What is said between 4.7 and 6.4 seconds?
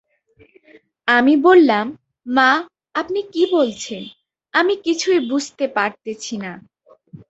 কিছুই বুঝতে পারতেছি